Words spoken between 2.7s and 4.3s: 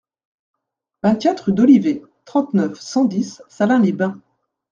cent dix, Salins-les-Bains